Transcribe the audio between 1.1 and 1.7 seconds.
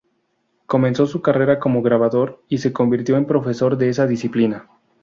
carrera